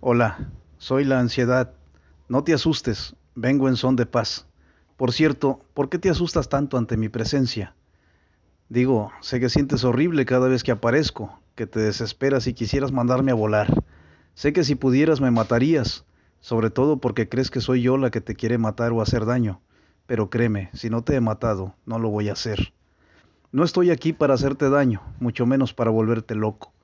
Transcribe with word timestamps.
Hola, 0.00 0.50
soy 0.76 1.04
la 1.04 1.18
ansiedad. 1.20 1.72
No 2.28 2.44
te 2.44 2.52
asustes, 2.52 3.16
vengo 3.34 3.66
en 3.66 3.76
son 3.76 3.96
de 3.96 4.04
paz. 4.04 4.46
Por 4.98 5.10
cierto, 5.10 5.60
¿por 5.72 5.88
qué 5.88 5.98
te 5.98 6.10
asustas 6.10 6.50
tanto 6.50 6.76
ante 6.76 6.98
mi 6.98 7.08
presencia? 7.08 7.74
Digo, 8.68 9.10
sé 9.22 9.40
que 9.40 9.48
sientes 9.48 9.84
horrible 9.84 10.26
cada 10.26 10.48
vez 10.48 10.62
que 10.62 10.70
aparezco, 10.70 11.40
que 11.54 11.66
te 11.66 11.80
desesperas 11.80 12.46
y 12.46 12.52
quisieras 12.52 12.92
mandarme 12.92 13.32
a 13.32 13.36
volar. 13.36 13.84
Sé 14.34 14.52
que 14.52 14.64
si 14.64 14.74
pudieras 14.74 15.22
me 15.22 15.30
matarías, 15.30 16.04
sobre 16.40 16.68
todo 16.68 16.98
porque 16.98 17.30
crees 17.30 17.50
que 17.50 17.62
soy 17.62 17.80
yo 17.80 17.96
la 17.96 18.10
que 18.10 18.20
te 18.20 18.34
quiere 18.34 18.58
matar 18.58 18.92
o 18.92 19.00
hacer 19.00 19.24
daño. 19.24 19.62
Pero 20.06 20.28
créeme, 20.28 20.68
si 20.74 20.90
no 20.90 21.04
te 21.04 21.14
he 21.14 21.20
matado, 21.22 21.74
no 21.86 21.98
lo 21.98 22.10
voy 22.10 22.28
a 22.28 22.34
hacer. 22.34 22.74
No 23.50 23.64
estoy 23.64 23.90
aquí 23.90 24.12
para 24.12 24.34
hacerte 24.34 24.68
daño, 24.68 25.00
mucho 25.20 25.46
menos 25.46 25.72
para 25.72 25.90
volverte 25.90 26.34
loco. 26.34 26.75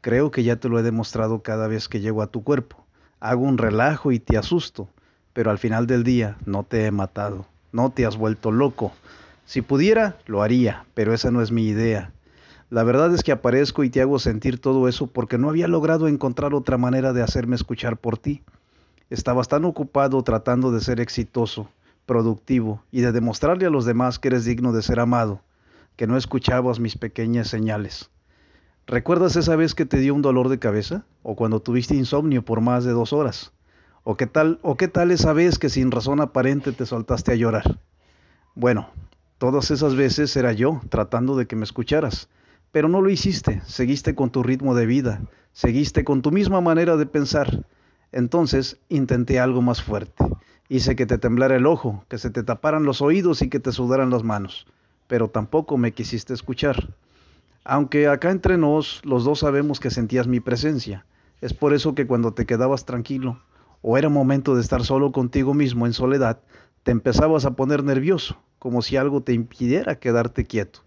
Creo 0.00 0.30
que 0.30 0.44
ya 0.44 0.56
te 0.56 0.68
lo 0.68 0.78
he 0.78 0.82
demostrado 0.82 1.42
cada 1.42 1.66
vez 1.66 1.88
que 1.88 2.00
llego 2.00 2.22
a 2.22 2.28
tu 2.28 2.44
cuerpo. 2.44 2.84
Hago 3.18 3.42
un 3.42 3.58
relajo 3.58 4.12
y 4.12 4.20
te 4.20 4.38
asusto, 4.38 4.88
pero 5.32 5.50
al 5.50 5.58
final 5.58 5.88
del 5.88 6.04
día 6.04 6.36
no 6.46 6.62
te 6.62 6.86
he 6.86 6.90
matado, 6.92 7.46
no 7.72 7.90
te 7.90 8.06
has 8.06 8.16
vuelto 8.16 8.52
loco. 8.52 8.92
Si 9.44 9.60
pudiera, 9.60 10.16
lo 10.26 10.42
haría, 10.42 10.84
pero 10.94 11.12
esa 11.12 11.30
no 11.32 11.42
es 11.42 11.50
mi 11.50 11.66
idea. 11.66 12.12
La 12.70 12.84
verdad 12.84 13.12
es 13.14 13.22
que 13.22 13.32
aparezco 13.32 13.82
y 13.82 13.90
te 13.90 14.00
hago 14.00 14.18
sentir 14.18 14.60
todo 14.60 14.88
eso 14.88 15.06
porque 15.08 15.38
no 15.38 15.48
había 15.48 15.66
logrado 15.66 16.06
encontrar 16.06 16.54
otra 16.54 16.76
manera 16.76 17.12
de 17.12 17.22
hacerme 17.22 17.56
escuchar 17.56 17.96
por 17.96 18.18
ti. 18.18 18.42
Estabas 19.10 19.48
tan 19.48 19.64
ocupado 19.64 20.22
tratando 20.22 20.70
de 20.70 20.80
ser 20.80 21.00
exitoso, 21.00 21.70
productivo 22.04 22.82
y 22.92 23.00
de 23.00 23.10
demostrarle 23.10 23.66
a 23.66 23.70
los 23.70 23.84
demás 23.84 24.18
que 24.18 24.28
eres 24.28 24.44
digno 24.44 24.72
de 24.72 24.82
ser 24.82 25.00
amado, 25.00 25.40
que 25.96 26.06
no 26.06 26.16
escuchabas 26.16 26.78
mis 26.78 26.96
pequeñas 26.96 27.48
señales. 27.48 28.10
¿Recuerdas 28.88 29.36
esa 29.36 29.54
vez 29.54 29.74
que 29.74 29.84
te 29.84 29.98
dio 29.98 30.14
un 30.14 30.22
dolor 30.22 30.48
de 30.48 30.58
cabeza? 30.58 31.04
¿O 31.22 31.36
cuando 31.36 31.60
tuviste 31.60 31.94
insomnio 31.94 32.42
por 32.42 32.62
más 32.62 32.84
de 32.84 32.92
dos 32.92 33.12
horas? 33.12 33.52
¿O 34.02 34.16
qué 34.16 34.26
tal, 34.26 34.58
o 34.62 34.78
qué 34.78 34.88
tal 34.88 35.10
esa 35.10 35.34
vez 35.34 35.58
que 35.58 35.68
sin 35.68 35.90
razón 35.90 36.22
aparente 36.22 36.72
te 36.72 36.86
soltaste 36.86 37.32
a 37.32 37.34
llorar? 37.34 37.80
Bueno, 38.54 38.88
todas 39.36 39.70
esas 39.70 39.94
veces 39.94 40.34
era 40.38 40.54
yo 40.54 40.80
tratando 40.88 41.36
de 41.36 41.46
que 41.46 41.54
me 41.54 41.64
escucharas, 41.64 42.30
pero 42.72 42.88
no 42.88 43.02
lo 43.02 43.10
hiciste, 43.10 43.60
seguiste 43.66 44.14
con 44.14 44.30
tu 44.30 44.42
ritmo 44.42 44.74
de 44.74 44.86
vida, 44.86 45.20
seguiste 45.52 46.02
con 46.02 46.22
tu 46.22 46.30
misma 46.30 46.62
manera 46.62 46.96
de 46.96 47.04
pensar. 47.04 47.66
Entonces 48.10 48.78
intenté 48.88 49.38
algo 49.38 49.60
más 49.60 49.82
fuerte. 49.82 50.24
Hice 50.70 50.96
que 50.96 51.04
te 51.04 51.18
temblara 51.18 51.56
el 51.56 51.66
ojo, 51.66 52.06
que 52.08 52.16
se 52.16 52.30
te 52.30 52.42
taparan 52.42 52.84
los 52.84 53.02
oídos 53.02 53.42
y 53.42 53.50
que 53.50 53.60
te 53.60 53.70
sudaran 53.70 54.08
las 54.08 54.22
manos, 54.22 54.66
pero 55.08 55.28
tampoco 55.28 55.76
me 55.76 55.92
quisiste 55.92 56.32
escuchar. 56.32 56.88
Aunque 57.70 58.08
acá 58.08 58.30
entre 58.30 58.56
nos, 58.56 59.04
los 59.04 59.24
dos 59.24 59.40
sabemos 59.40 59.78
que 59.78 59.90
sentías 59.90 60.26
mi 60.26 60.40
presencia. 60.40 61.04
Es 61.42 61.52
por 61.52 61.74
eso 61.74 61.94
que 61.94 62.06
cuando 62.06 62.32
te 62.32 62.46
quedabas 62.46 62.86
tranquilo, 62.86 63.42
o 63.82 63.98
era 63.98 64.08
momento 64.08 64.54
de 64.54 64.62
estar 64.62 64.82
solo 64.84 65.12
contigo 65.12 65.52
mismo 65.52 65.84
en 65.84 65.92
soledad, 65.92 66.40
te 66.82 66.92
empezabas 66.92 67.44
a 67.44 67.56
poner 67.56 67.84
nervioso, 67.84 68.38
como 68.58 68.80
si 68.80 68.96
algo 68.96 69.22
te 69.22 69.34
impidiera 69.34 69.98
quedarte 69.98 70.46
quieto. 70.46 70.80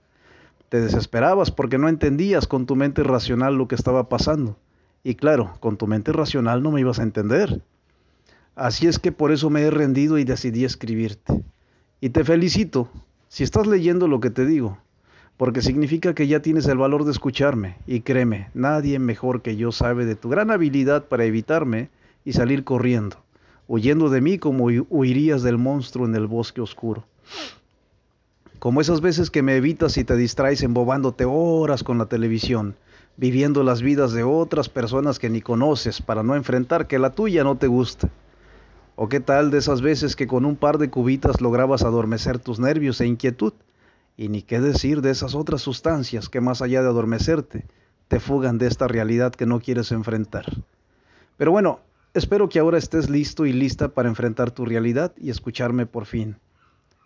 Te 0.70 0.82
desesperabas 0.82 1.52
porque 1.52 1.78
no 1.78 1.88
entendías 1.88 2.48
con 2.48 2.66
tu 2.66 2.76
mente 2.76 3.04
racional 3.04 3.54
lo 3.54 3.68
que 3.68 3.76
estaba 3.76 4.10
pasando. 4.10 4.58
Y 5.04 5.14
claro, 5.14 5.54
con 5.60 5.78
tu 5.78 5.86
mente 5.86 6.12
racional 6.12 6.64
no 6.64 6.72
me 6.72 6.82
ibas 6.82 6.98
a 6.98 7.04
entender. 7.04 7.62
Así 8.56 8.88
es 8.88 8.98
que 8.98 9.12
por 9.12 9.32
eso 9.32 9.52
me 9.52 9.62
he 9.62 9.70
rendido 9.70 10.18
y 10.18 10.24
decidí 10.24 10.66
escribirte. 10.66 11.44
Y 12.00 12.10
te 12.10 12.24
felicito 12.24 12.90
si 13.28 13.44
estás 13.44 13.68
leyendo 13.68 14.08
lo 14.08 14.20
que 14.20 14.32
te 14.32 14.48
digo, 14.48 14.80
porque 15.42 15.64
significa 15.64 16.14
que 16.14 16.28
ya 16.28 16.44
tienes 16.44 16.68
el 16.68 16.78
valor 16.78 17.04
de 17.04 17.10
escucharme, 17.10 17.76
y 17.88 18.02
créeme, 18.02 18.52
nadie 18.54 19.00
mejor 19.00 19.42
que 19.42 19.56
yo 19.56 19.72
sabe 19.72 20.06
de 20.06 20.16
tu 20.16 20.30
gran 20.30 20.52
habilidad 20.52 21.06
para 21.06 21.26
evitarme 21.26 21.90
y 22.24 22.34
salir 22.34 22.64
corriendo, 22.64 23.16
huyendo 23.68 24.12
de 24.12 24.22
mí 24.22 24.38
como 24.38 24.66
huirías 24.66 25.42
del 25.42 25.58
monstruo 25.58 26.06
en 26.06 26.14
el 26.14 26.28
bosque 26.28 26.62
oscuro. 26.62 27.06
Como 28.60 28.82
esas 28.82 29.02
veces 29.02 29.32
que 29.32 29.42
me 29.42 29.56
evitas 29.56 29.98
y 29.98 30.04
te 30.04 30.16
distraes 30.16 30.62
embobándote 30.62 31.26
horas 31.26 31.84
con 31.84 31.98
la 31.98 32.06
televisión, 32.06 32.76
viviendo 33.18 33.64
las 33.64 33.82
vidas 33.82 34.12
de 34.12 34.22
otras 34.22 34.70
personas 34.70 35.18
que 35.18 35.32
ni 35.32 35.42
conoces 35.42 36.04
para 36.04 36.22
no 36.22 36.36
enfrentar 36.36 36.86
que 36.86 37.00
la 37.00 37.14
tuya 37.14 37.44
no 37.44 37.58
te 37.58 37.66
gusta. 37.66 38.10
¿O 38.96 39.10
qué 39.10 39.20
tal 39.20 39.50
de 39.50 39.58
esas 39.58 39.82
veces 39.82 40.16
que 40.16 40.28
con 40.28 40.46
un 40.46 40.56
par 40.56 40.78
de 40.78 40.92
cubitas 40.92 41.42
lograbas 41.42 41.82
adormecer 41.82 42.38
tus 42.38 42.60
nervios 42.60 43.02
e 43.02 43.08
inquietud? 43.08 43.54
Y 44.18 44.30
ni 44.30 44.42
qué 44.42 44.60
decir 44.60 45.02
de 45.02 45.12
esas 45.12 45.36
otras 45.36 45.62
sustancias 45.62 46.30
que 46.30 46.42
más 46.42 46.62
allá 46.62 46.82
de 46.82 46.90
adormecerte, 46.90 47.66
te 48.08 48.20
fugan 48.20 48.58
de 48.58 48.68
esta 48.68 48.88
realidad 48.88 49.34
que 49.34 49.46
no 49.46 49.60
quieres 49.60 49.92
enfrentar. 49.92 50.46
Pero 51.38 51.52
bueno, 51.52 51.80
espero 52.14 52.50
que 52.50 52.60
ahora 52.60 52.78
estés 52.78 53.10
listo 53.10 53.46
y 53.46 53.54
lista 53.54 53.90
para 53.90 54.10
enfrentar 54.10 54.52
tu 54.52 54.66
realidad 54.66 55.14
y 55.18 55.30
escucharme 55.30 55.86
por 55.86 56.06
fin. 56.06 56.36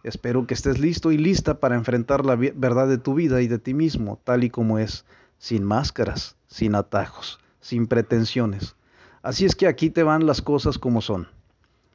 Espero 0.03 0.45
que 0.45 0.53
estés 0.53 0.79
listo 0.79 1.11
y 1.11 1.17
lista 1.17 1.59
para 1.59 1.75
enfrentar 1.75 2.25
la 2.25 2.35
verdad 2.35 2.87
de 2.87 2.97
tu 2.97 3.13
vida 3.13 3.41
y 3.41 3.47
de 3.47 3.59
ti 3.59 3.73
mismo, 3.73 4.19
tal 4.23 4.43
y 4.43 4.49
como 4.49 4.77
es, 4.77 5.05
sin 5.37 5.63
máscaras, 5.63 6.35
sin 6.47 6.75
atajos, 6.75 7.39
sin 7.59 7.87
pretensiones. 7.87 8.75
Así 9.23 9.45
es 9.45 9.55
que 9.55 9.67
aquí 9.67 9.89
te 9.89 10.03
van 10.03 10.27
las 10.27 10.41
cosas 10.41 10.77
como 10.77 11.01
son. 11.01 11.27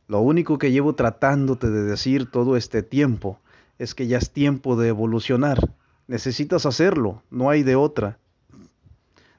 Lo 0.08 0.20
único 0.20 0.58
que 0.58 0.72
llevo 0.72 0.96
tratándote 0.96 1.70
de 1.70 1.82
decir 1.82 2.28
todo 2.28 2.56
este 2.56 2.82
tiempo 2.82 3.38
es 3.80 3.94
que 3.94 4.06
ya 4.06 4.18
es 4.18 4.30
tiempo 4.30 4.76
de 4.76 4.88
evolucionar. 4.88 5.72
Necesitas 6.06 6.66
hacerlo, 6.66 7.22
no 7.30 7.48
hay 7.48 7.62
de 7.62 7.76
otra. 7.76 8.18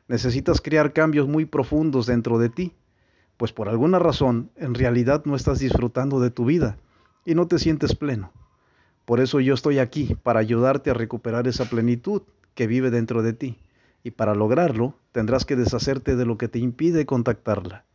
Necesitas 0.08 0.62
crear 0.62 0.94
cambios 0.94 1.28
muy 1.28 1.46
profundos 1.46 2.08
dentro 2.08 2.40
de 2.40 2.50
ti, 2.50 2.74
pues 3.38 3.54
por 3.54 3.70
alguna 3.70 4.00
razón 4.00 4.50
en 4.56 4.74
realidad 4.74 5.26
no 5.26 5.36
estás 5.36 5.60
disfrutando 5.60 6.20
de 6.20 6.32
tu 6.32 6.46
vida 6.46 6.78
y 7.24 7.36
no 7.36 7.46
te 7.46 7.60
sientes 7.60 7.94
pleno. 7.94 8.32
Por 9.06 9.20
eso 9.20 9.40
yo 9.40 9.54
estoy 9.54 9.78
aquí, 9.78 10.18
para 10.24 10.40
ayudarte 10.40 10.90
a 10.90 10.96
recuperar 10.96 11.48
esa 11.48 11.66
plenitud 11.66 12.24
que 12.56 12.66
vive 12.66 12.90
dentro 12.90 13.22
de 13.22 13.34
ti. 13.34 13.60
Y 14.04 14.10
para 14.10 14.34
lograrlo 14.34 14.96
tendrás 15.12 15.46
que 15.46 15.56
deshacerte 15.56 16.16
de 16.16 16.26
lo 16.26 16.40
que 16.40 16.48
te 16.48 16.58
impide 16.58 17.06
contactarla. 17.06 17.86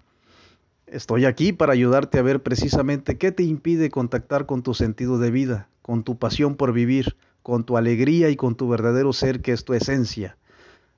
Estoy 0.86 1.24
aquí 1.24 1.52
para 1.52 1.72
ayudarte 1.72 2.20
a 2.20 2.22
ver 2.22 2.44
precisamente 2.44 3.18
qué 3.18 3.32
te 3.32 3.42
impide 3.42 3.90
contactar 3.90 4.46
con 4.46 4.62
tu 4.62 4.72
sentido 4.72 5.18
de 5.18 5.32
vida, 5.32 5.68
con 5.82 6.04
tu 6.04 6.16
pasión 6.16 6.54
por 6.54 6.72
vivir, 6.72 7.16
con 7.42 7.64
tu 7.64 7.76
alegría 7.76 8.30
y 8.30 8.36
con 8.36 8.54
tu 8.54 8.68
verdadero 8.68 9.12
ser 9.12 9.40
que 9.40 9.50
es 9.50 9.64
tu 9.64 9.74
esencia. 9.74 10.36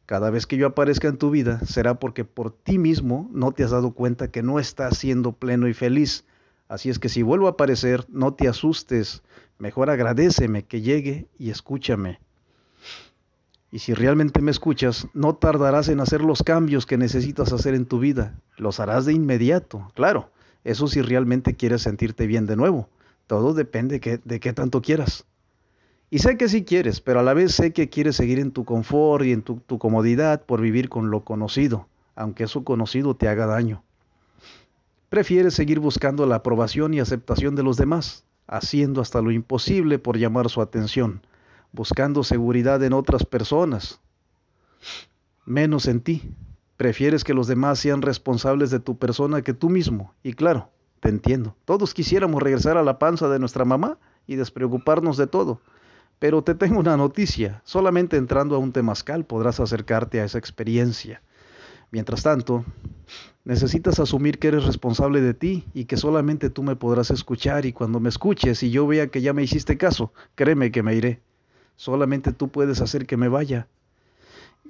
Cada 0.04 0.28
vez 0.28 0.46
que 0.46 0.58
yo 0.58 0.66
aparezca 0.66 1.08
en 1.08 1.16
tu 1.16 1.30
vida 1.30 1.60
será 1.64 1.98
porque 1.98 2.26
por 2.26 2.50
ti 2.50 2.76
mismo 2.76 3.30
no 3.32 3.52
te 3.52 3.64
has 3.64 3.70
dado 3.70 3.92
cuenta 3.92 4.30
que 4.30 4.42
no 4.42 4.58
estás 4.58 4.98
siendo 4.98 5.32
pleno 5.32 5.68
y 5.68 5.72
feliz. 5.72 6.26
Así 6.68 6.90
es 6.90 6.98
que 6.98 7.08
si 7.08 7.22
vuelvo 7.22 7.46
a 7.46 7.52
aparecer, 7.52 8.04
no 8.10 8.34
te 8.34 8.46
asustes, 8.46 9.22
mejor 9.58 9.88
agradeceme 9.88 10.66
que 10.66 10.82
llegue 10.82 11.28
y 11.38 11.48
escúchame. 11.48 12.20
Y 13.70 13.80
si 13.80 13.92
realmente 13.92 14.40
me 14.40 14.50
escuchas, 14.50 15.08
no 15.12 15.34
tardarás 15.34 15.88
en 15.88 16.00
hacer 16.00 16.22
los 16.22 16.42
cambios 16.42 16.86
que 16.86 16.96
necesitas 16.96 17.52
hacer 17.52 17.74
en 17.74 17.84
tu 17.84 17.98
vida. 17.98 18.40
Los 18.56 18.80
harás 18.80 19.04
de 19.04 19.12
inmediato, 19.12 19.92
claro. 19.94 20.30
Eso 20.64 20.88
si 20.88 21.02
realmente 21.02 21.54
quieres 21.54 21.82
sentirte 21.82 22.26
bien 22.26 22.46
de 22.46 22.56
nuevo. 22.56 22.88
Todo 23.26 23.52
depende 23.52 24.00
de 24.24 24.40
qué 24.40 24.52
tanto 24.54 24.80
quieras. 24.80 25.26
Y 26.10 26.20
sé 26.20 26.38
que 26.38 26.48
sí 26.48 26.64
quieres, 26.64 27.02
pero 27.02 27.20
a 27.20 27.22
la 27.22 27.34
vez 27.34 27.54
sé 27.54 27.74
que 27.74 27.90
quieres 27.90 28.16
seguir 28.16 28.38
en 28.38 28.52
tu 28.52 28.64
confort 28.64 29.26
y 29.26 29.32
en 29.32 29.42
tu, 29.42 29.56
tu 29.56 29.78
comodidad 29.78 30.42
por 30.46 30.62
vivir 30.62 30.88
con 30.88 31.10
lo 31.10 31.20
conocido, 31.20 31.86
aunque 32.16 32.44
eso 32.44 32.64
conocido 32.64 33.14
te 33.14 33.28
haga 33.28 33.44
daño. 33.44 33.82
Prefieres 35.10 35.52
seguir 35.52 35.80
buscando 35.80 36.24
la 36.24 36.36
aprobación 36.36 36.94
y 36.94 37.00
aceptación 37.00 37.54
de 37.54 37.62
los 37.62 37.76
demás, 37.76 38.24
haciendo 38.46 39.02
hasta 39.02 39.20
lo 39.20 39.30
imposible 39.30 39.98
por 39.98 40.16
llamar 40.16 40.48
su 40.48 40.62
atención 40.62 41.20
buscando 41.72 42.24
seguridad 42.24 42.82
en 42.82 42.92
otras 42.92 43.24
personas, 43.24 44.00
menos 45.44 45.86
en 45.86 46.00
ti. 46.00 46.30
Prefieres 46.76 47.24
que 47.24 47.34
los 47.34 47.48
demás 47.48 47.80
sean 47.80 48.02
responsables 48.02 48.70
de 48.70 48.78
tu 48.78 48.98
persona 48.98 49.42
que 49.42 49.52
tú 49.52 49.68
mismo. 49.68 50.14
Y 50.22 50.34
claro, 50.34 50.70
te 51.00 51.08
entiendo. 51.08 51.56
Todos 51.64 51.94
quisiéramos 51.94 52.42
regresar 52.42 52.76
a 52.76 52.84
la 52.84 52.98
panza 52.98 53.28
de 53.28 53.38
nuestra 53.38 53.64
mamá 53.64 53.98
y 54.26 54.36
despreocuparnos 54.36 55.16
de 55.16 55.26
todo. 55.26 55.60
Pero 56.18 56.42
te 56.42 56.54
tengo 56.54 56.78
una 56.78 56.96
noticia. 56.96 57.62
Solamente 57.64 58.16
entrando 58.16 58.54
a 58.54 58.58
un 58.58 58.72
temazcal 58.72 59.24
podrás 59.24 59.58
acercarte 59.58 60.20
a 60.20 60.24
esa 60.24 60.38
experiencia. 60.38 61.22
Mientras 61.90 62.22
tanto, 62.22 62.64
necesitas 63.44 63.98
asumir 63.98 64.38
que 64.38 64.48
eres 64.48 64.64
responsable 64.64 65.20
de 65.20 65.32
ti 65.32 65.64
y 65.72 65.86
que 65.86 65.96
solamente 65.96 66.50
tú 66.50 66.62
me 66.62 66.76
podrás 66.76 67.10
escuchar 67.10 67.64
y 67.64 67.72
cuando 67.72 67.98
me 67.98 68.10
escuches 68.10 68.62
y 68.62 68.70
yo 68.70 68.86
vea 68.86 69.08
que 69.08 69.22
ya 69.22 69.32
me 69.32 69.42
hiciste 69.42 69.78
caso, 69.78 70.12
créeme 70.34 70.70
que 70.70 70.82
me 70.82 70.94
iré. 70.94 71.22
Solamente 71.78 72.32
tú 72.32 72.48
puedes 72.48 72.80
hacer 72.80 73.06
que 73.06 73.16
me 73.16 73.28
vaya. 73.28 73.68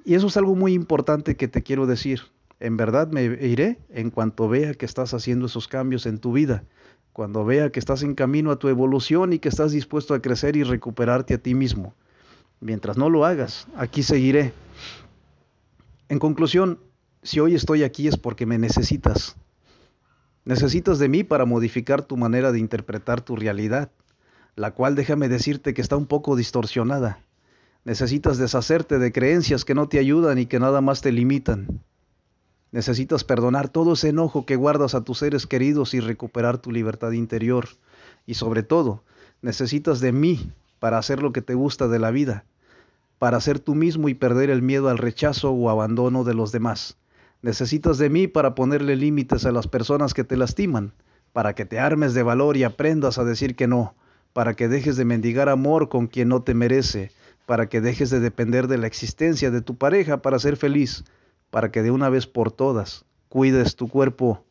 Y 0.05 0.13
eso 0.13 0.27
es 0.27 0.37
algo 0.37 0.55
muy 0.55 0.73
importante 0.73 1.35
que 1.35 1.47
te 1.47 1.63
quiero 1.63 1.87
decir. 1.87 2.21
En 2.59 2.77
verdad 2.77 3.07
me 3.07 3.23
iré 3.23 3.79
en 3.89 4.11
cuanto 4.11 4.47
vea 4.47 4.75
que 4.75 4.85
estás 4.85 5.15
haciendo 5.15 5.47
esos 5.47 5.67
cambios 5.67 6.05
en 6.05 6.19
tu 6.19 6.33
vida, 6.33 6.63
cuando 7.11 7.43
vea 7.43 7.71
que 7.71 7.79
estás 7.79 8.03
en 8.03 8.13
camino 8.13 8.51
a 8.51 8.59
tu 8.59 8.67
evolución 8.67 9.33
y 9.33 9.39
que 9.39 9.49
estás 9.49 9.71
dispuesto 9.71 10.13
a 10.13 10.21
crecer 10.21 10.55
y 10.55 10.61
recuperarte 10.61 11.33
a 11.33 11.39
ti 11.39 11.55
mismo. 11.55 11.95
Mientras 12.59 12.95
no 12.95 13.09
lo 13.09 13.25
hagas, 13.25 13.67
aquí 13.75 14.03
seguiré. 14.03 14.53
En 16.09 16.19
conclusión, 16.19 16.77
si 17.23 17.39
hoy 17.39 17.55
estoy 17.55 17.81
aquí 17.81 18.07
es 18.07 18.17
porque 18.17 18.45
me 18.45 18.59
necesitas. 18.59 19.35
Necesitas 20.45 20.99
de 20.99 21.09
mí 21.09 21.23
para 21.23 21.45
modificar 21.45 22.03
tu 22.03 22.17
manera 22.17 22.51
de 22.51 22.59
interpretar 22.59 23.21
tu 23.21 23.35
realidad, 23.35 23.89
la 24.59 24.71
cual 24.71 24.93
déjame 24.93 25.29
decirte 25.29 25.73
que 25.73 25.81
está 25.81 25.95
un 25.95 26.05
poco 26.05 26.35
distorsionada. 26.35 27.19
Necesitas 27.85 28.37
deshacerte 28.37 28.99
de 28.99 29.13
creencias 29.13 29.63
que 29.63 29.73
no 29.73 29.87
te 29.87 29.99
ayudan 29.99 30.37
y 30.37 30.47
que 30.47 30.59
nada 30.59 30.81
más 30.81 30.99
te 30.99 31.13
limitan. 31.13 31.79
Necesitas 32.73 33.23
perdonar 33.23 33.69
todo 33.69 33.93
ese 33.93 34.09
enojo 34.09 34.45
que 34.45 34.57
guardas 34.57 34.95
a 34.95 35.05
tus 35.05 35.19
seres 35.19 35.47
queridos 35.47 35.93
y 35.93 36.01
recuperar 36.01 36.57
tu 36.57 36.73
libertad 36.73 37.13
interior. 37.13 37.69
Y 38.25 38.33
sobre 38.33 38.61
todo, 38.61 39.05
necesitas 39.41 40.01
de 40.01 40.11
mí 40.11 40.51
para 40.79 40.97
hacer 40.97 41.23
lo 41.23 41.31
que 41.31 41.41
te 41.41 41.53
gusta 41.53 41.87
de 41.87 41.99
la 41.99 42.11
vida, 42.11 42.43
para 43.17 43.39
ser 43.39 43.59
tú 43.59 43.75
mismo 43.75 44.09
y 44.09 44.13
perder 44.13 44.49
el 44.49 44.61
miedo 44.61 44.89
al 44.89 44.97
rechazo 44.97 45.51
o 45.51 45.69
abandono 45.69 46.25
de 46.25 46.33
los 46.33 46.51
demás. 46.51 46.97
Necesitas 47.41 47.97
de 47.97 48.09
mí 48.09 48.27
para 48.27 48.55
ponerle 48.55 48.97
límites 48.97 49.45
a 49.45 49.53
las 49.53 49.69
personas 49.69 50.13
que 50.13 50.25
te 50.25 50.35
lastiman, 50.35 50.91
para 51.31 51.55
que 51.55 51.63
te 51.63 51.79
armes 51.79 52.13
de 52.13 52.23
valor 52.23 52.57
y 52.57 52.65
aprendas 52.65 53.19
a 53.19 53.23
decir 53.23 53.55
que 53.55 53.65
no, 53.65 53.95
para 54.33 54.53
que 54.53 54.67
dejes 54.67 54.95
de 54.97 55.05
mendigar 55.05 55.49
amor 55.49 55.89
con 55.89 56.07
quien 56.07 56.29
no 56.29 56.43
te 56.43 56.53
merece, 56.53 57.11
para 57.45 57.67
que 57.67 57.81
dejes 57.81 58.09
de 58.09 58.19
depender 58.19 58.67
de 58.67 58.77
la 58.77 58.87
existencia 58.87 59.51
de 59.51 59.61
tu 59.61 59.75
pareja 59.75 60.21
para 60.21 60.39
ser 60.39 60.55
feliz, 60.55 61.03
para 61.49 61.71
que 61.71 61.81
de 61.81 61.91
una 61.91 62.09
vez 62.09 62.27
por 62.27 62.51
todas 62.51 63.05
cuides 63.29 63.75
tu 63.75 63.87
cuerpo. 63.87 64.43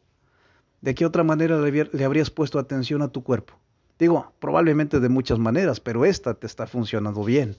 ¿De 0.81 0.95
qué 0.95 1.05
otra 1.05 1.25
manera 1.25 1.61
le, 1.61 2.05
habrías 2.05 2.31
puesto 2.31 2.59
atención 2.59 3.03
a 3.03 3.09
tu 3.09 3.23
cuerpo? 3.23 3.55
Digo, 3.99 4.33
probablemente 4.39 5.01
de 5.01 5.09
muchas 5.09 5.39
maneras, 5.39 5.81
pero 5.81 6.05
esta 6.05 6.35
te 6.35 6.47
está 6.47 6.69
funcionando 6.69 7.25
bien. 7.25 7.57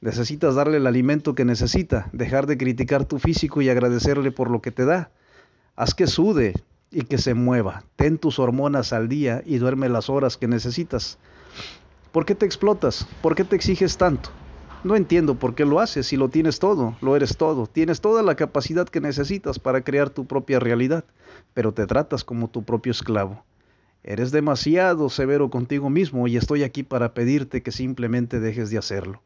Necesitas 0.00 0.54
darle 0.54 0.76
el 0.76 0.86
alimento 0.86 1.34
que 1.34 1.44
necesita, 1.44 2.08
dejar 2.12 2.46
de 2.46 2.56
criticar 2.56 3.04
tu 3.04 3.18
físico 3.18 3.62
y 3.62 3.68
agradecerle 3.68 4.30
por 4.30 4.50
lo 4.50 4.62
que 4.62 4.70
te 4.70 4.84
da. 4.84 5.10
Haz 5.74 5.94
que 5.94 6.06
sude 6.06 6.54
y 6.90 7.02
que 7.02 7.18
se 7.18 7.34
mueva. 7.34 7.84
Ten 7.96 8.18
tus 8.18 8.38
hormonas 8.38 8.92
al 8.92 9.08
día 9.08 9.42
y 9.44 9.58
duerme 9.58 9.88
las 9.88 10.08
horas 10.08 10.36
que 10.36 10.46
necesitas. 10.46 11.18
¿Por 12.12 12.26
qué 12.26 12.34
te 12.34 12.44
explotas? 12.44 13.06
¿Por 13.22 13.34
qué 13.34 13.42
te 13.42 13.56
exiges 13.56 13.96
tanto? 13.96 14.28
No 14.84 14.96
entiendo 14.96 15.36
por 15.36 15.54
qué 15.54 15.64
lo 15.64 15.80
haces 15.80 16.08
si 16.08 16.18
lo 16.18 16.28
tienes 16.28 16.58
todo, 16.58 16.94
lo 17.00 17.16
eres 17.16 17.38
todo, 17.38 17.66
tienes 17.66 18.02
toda 18.02 18.22
la 18.22 18.34
capacidad 18.34 18.86
que 18.86 19.00
necesitas 19.00 19.58
para 19.58 19.80
crear 19.80 20.10
tu 20.10 20.26
propia 20.26 20.60
realidad, 20.60 21.04
pero 21.54 21.72
te 21.72 21.86
tratas 21.86 22.22
como 22.22 22.48
tu 22.48 22.64
propio 22.64 22.90
esclavo. 22.90 23.42
Eres 24.04 24.30
demasiado 24.30 25.08
severo 25.08 25.48
contigo 25.48 25.88
mismo 25.88 26.28
y 26.28 26.36
estoy 26.36 26.64
aquí 26.64 26.82
para 26.82 27.14
pedirte 27.14 27.62
que 27.62 27.72
simplemente 27.72 28.40
dejes 28.40 28.68
de 28.68 28.76
hacerlo. 28.76 29.22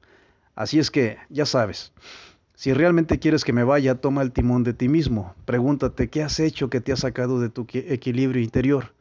Así 0.55 0.79
es 0.79 0.93
que, 0.93 1.17
ya 1.29 1.45
sabes, 1.45 1.93
si 2.55 2.73
realmente 2.73 3.19
quieres 3.19 3.43
que 3.43 3.53
me 3.53 3.65
vaya, 3.65 3.97
toma 3.97 4.23
el 4.23 4.31
timón 4.31 4.63
de 4.63 4.75
ti 4.75 4.89
mismo. 4.89 5.35
Pregúntate 5.45 6.09
qué 6.09 6.23
has 6.23 6.39
hecho 6.39 6.71
que 6.71 6.81
te 6.81 6.93
ha 6.93 6.97
sacado 6.97 7.41
de 7.41 7.49
tu 7.49 7.67
equilibrio 7.73 8.41
interior. 8.41 8.93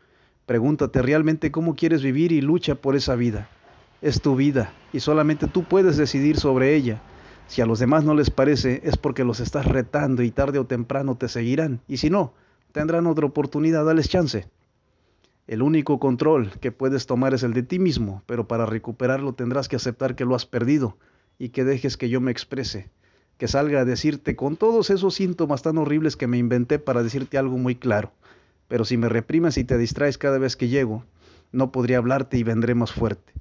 Pregúntate 0.48 1.04
realmente 1.04 1.52
cómo 1.52 1.76
quieres 1.76 2.02
vivir 2.02 2.32
y 2.32 2.42
lucha 2.42 2.74
por 2.74 2.96
esa 2.96 3.14
vida 3.14 3.48
es 4.02 4.22
tu 4.22 4.36
vida 4.36 4.72
y 4.94 5.00
solamente 5.00 5.48
tú 5.48 5.64
puedes 5.64 5.98
decidir 5.98 6.38
sobre 6.38 6.76
ella. 6.76 7.02
Si 7.48 7.62
a 7.62 7.66
los 7.66 7.80
demás 7.80 8.04
no 8.04 8.14
les 8.16 8.30
parece, 8.30 8.82
es 8.84 8.98
porque 8.98 9.24
los 9.24 9.40
estás 9.40 9.66
retando 9.66 10.24
y 10.24 10.32
tarde 10.32 10.60
o 10.60 10.66
temprano 10.66 11.16
te 11.16 11.30
seguirán. 11.30 11.82
Y 11.88 11.98
si 11.98 12.10
no, 12.10 12.34
tendrán 12.72 13.08
otra 13.08 13.26
oportunidad, 13.26 13.86
dales 13.86 14.10
chance. 14.10 14.48
El 15.48 15.62
único 15.62 16.00
control 16.00 16.52
que 16.60 16.72
puedes 16.72 17.06
tomar 17.06 17.36
es 17.36 17.44
el 17.44 17.54
de 17.54 17.62
ti 17.62 17.78
mismo, 17.78 18.24
pero 18.26 18.48
para 18.48 18.66
recuperarlo 18.66 19.34
tendrás 19.34 19.68
que 19.68 19.76
aceptar 19.76 20.16
que 20.16 20.26
lo 20.26 20.34
has 20.34 20.48
perdido 20.48 20.98
y 21.38 21.50
que 21.50 21.64
dejes 21.64 21.98
que 21.98 22.10
yo 22.10 22.20
me 22.20 22.32
exprese, 22.32 22.90
que 23.38 23.48
salga 23.48 23.82
a 23.82 23.86
decirte 23.86 24.36
con 24.36 24.58
todos 24.58 24.90
esos 24.90 25.14
síntomas 25.14 25.62
tan 25.62 25.78
horribles 25.78 26.16
que 26.16 26.26
me 26.26 26.40
inventé 26.40 26.80
para 26.80 27.04
decirte 27.04 27.38
algo 27.38 27.58
muy 27.58 27.76
claro. 27.76 28.12
Pero 28.68 28.86
si 28.86 28.98
me 28.98 29.08
reprimes 29.08 29.58
y 29.60 29.64
te 29.64 29.78
distraes 29.78 30.18
cada 30.18 30.40
vez 30.40 30.56
que 30.56 30.68
llego, 30.68 31.04
no 31.56 31.72
podría 31.72 31.98
hablarte 31.98 32.38
y 32.38 32.44
vendré 32.44 32.76
más 32.76 32.92
fuerte. 32.92 33.34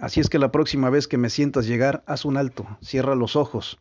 Así 0.00 0.20
es 0.20 0.28
que 0.28 0.38
la 0.38 0.52
próxima 0.52 0.90
vez 0.90 1.08
que 1.08 1.18
me 1.18 1.30
sientas 1.30 1.66
llegar, 1.66 2.02
haz 2.06 2.24
un 2.24 2.36
alto, 2.36 2.66
cierra 2.82 3.14
los 3.14 3.36
ojos, 3.36 3.78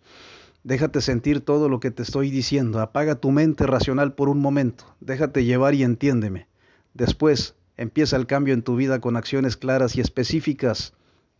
déjate 0.63 1.01
sentir 1.01 1.41
todo 1.41 1.67
lo 1.69 1.79
que 1.79 1.91
te 1.91 2.03
estoy 2.03 2.29
diciendo, 2.29 2.79
apaga 2.79 3.15
tu 3.15 3.31
mente 3.31 3.67
racional 3.67 4.13
por 4.13 4.29
un 4.29 4.39
momento, 4.39 4.95
déjate 4.99 5.43
llevar 5.43 5.73
y 5.73 5.83
entiéndeme. 5.83 6.47
Después, 6.93 7.55
empieza 7.77 8.15
el 8.15 8.27
cambio 8.27 8.53
en 8.53 8.63
tu 8.63 8.75
vida 8.75 8.99
con 8.99 9.17
acciones 9.17 9.57
claras 9.57 9.95
y 9.95 10.01
específicas, 10.01 10.93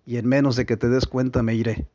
y 0.05 0.17
en 0.17 0.27
menos 0.27 0.55
de 0.55 0.65
que 0.65 0.77
te 0.77 0.89
des 0.89 1.05
cuenta 1.07 1.41
me 1.41 1.55
iré. 1.55 1.87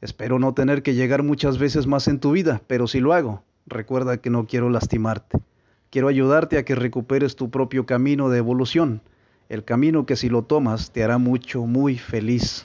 Espero 0.00 0.38
no 0.38 0.52
tener 0.52 0.82
que 0.82 0.94
llegar 0.94 1.22
muchas 1.22 1.58
veces 1.58 1.86
más 1.86 2.08
en 2.08 2.20
tu 2.20 2.32
vida, 2.32 2.60
pero 2.66 2.86
si 2.86 3.00
lo 3.00 3.12
hago, 3.14 3.42
recuerda 3.66 4.18
que 4.18 4.30
no 4.30 4.46
quiero 4.46 4.68
lastimarte. 4.68 5.38
Quiero 5.92 6.08
ayudarte 6.08 6.58
a 6.58 6.64
que 6.64 6.74
recuperes 6.74 7.36
tu 7.36 7.50
propio 7.50 7.86
camino 7.86 8.30
de 8.30 8.38
evolución 8.38 9.00
el 9.52 9.64
camino 9.64 10.06
que 10.06 10.16
si 10.16 10.30
lo 10.30 10.44
tomas 10.44 10.92
te 10.92 11.04
hará 11.04 11.18
mucho, 11.18 11.66
muy 11.66 11.98
feliz. 11.98 12.64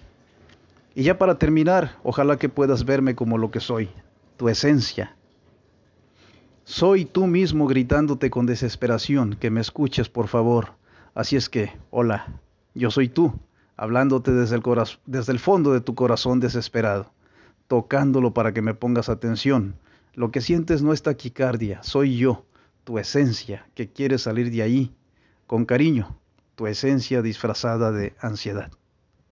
Y 0.96 1.04
ya 1.04 1.18
para 1.18 1.38
terminar, 1.38 1.98
ojalá 2.02 2.38
que 2.38 2.48
puedas 2.48 2.86
verme 2.86 3.14
como 3.14 3.38
lo 3.38 3.52
que 3.52 3.60
soy, 3.60 3.90
tu 4.38 4.48
esencia. 4.48 5.14
Soy 6.64 7.04
tú 7.04 7.28
mismo 7.28 7.68
gritándote 7.68 8.30
con 8.30 8.46
desesperación, 8.46 9.36
que 9.36 9.52
me 9.52 9.60
escuches 9.60 10.08
por 10.08 10.30
favor. 10.30 10.76
Así 11.14 11.36
es 11.36 11.50
que, 11.50 11.74
hola, 11.90 12.40
yo 12.74 12.90
soy 12.90 13.10
tú, 13.10 13.34
hablándote 13.76 14.32
desde 14.32 14.56
el, 14.56 14.64
desde 15.06 15.34
el 15.34 15.40
fondo 15.40 15.74
de 15.74 15.82
tu 15.82 15.94
corazón 15.94 16.40
desesperado, 16.40 17.12
tocándolo 17.68 18.34
para 18.34 18.54
que 18.54 18.62
me 18.62 18.76
pongas 18.76 19.10
atención. 19.10 19.76
Lo 20.14 20.32
que 20.32 20.40
sientes 20.40 20.82
no 20.82 20.94
es 20.94 21.04
taquicardia, 21.04 21.84
soy 21.84 22.16
yo, 22.16 22.46
tu 22.88 23.00
esencia, 23.00 23.68
que 23.76 23.92
quiere 23.92 24.18
salir 24.18 24.50
de 24.50 24.62
ahí, 24.62 24.96
con 25.46 25.66
cariño, 25.66 26.18
tu 26.56 26.68
esencia 26.68 27.22
disfrazada 27.22 27.92
de 27.92 28.16
ansiedad. 28.22 28.72